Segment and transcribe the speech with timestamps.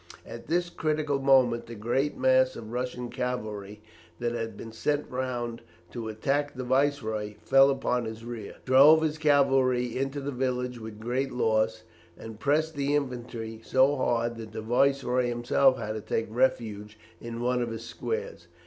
[0.25, 3.83] At this critical moment the great mass of Russian cavalry
[4.17, 9.19] that had been sent round to attack the Viceroy fell upon his rear, drove his
[9.19, 11.83] cavalry into the village with great loss,
[12.17, 17.39] and pressed the infantry so hard that the Viceroy himself had to take refuge in
[17.39, 18.47] one of his squares.